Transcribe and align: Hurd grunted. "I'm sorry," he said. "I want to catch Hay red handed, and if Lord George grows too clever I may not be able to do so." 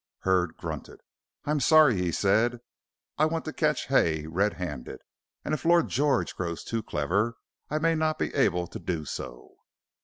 Hurd 0.21 0.57
grunted. 0.57 0.99
"I'm 1.45 1.59
sorry," 1.59 1.95
he 1.97 2.11
said. 2.11 2.61
"I 3.19 3.25
want 3.25 3.45
to 3.45 3.53
catch 3.53 3.85
Hay 3.85 4.25
red 4.25 4.53
handed, 4.53 4.99
and 5.45 5.53
if 5.53 5.63
Lord 5.63 5.89
George 5.89 6.35
grows 6.35 6.63
too 6.63 6.81
clever 6.81 7.35
I 7.69 7.77
may 7.77 7.93
not 7.93 8.17
be 8.17 8.33
able 8.33 8.65
to 8.65 8.79
do 8.79 9.05
so." 9.05 9.57